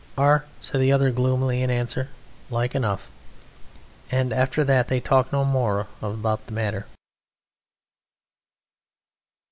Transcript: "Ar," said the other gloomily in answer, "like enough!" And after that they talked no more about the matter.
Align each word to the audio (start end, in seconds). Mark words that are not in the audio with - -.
"Ar," 0.17 0.45
said 0.61 0.81
the 0.81 0.91
other 0.91 1.11
gloomily 1.11 1.61
in 1.61 1.69
answer, 1.69 2.09
"like 2.49 2.73
enough!" 2.73 3.11
And 4.09 4.33
after 4.33 4.63
that 4.63 4.87
they 4.87 4.99
talked 4.99 5.31
no 5.31 5.45
more 5.45 5.85
about 6.01 6.47
the 6.47 6.53
matter. 6.53 6.87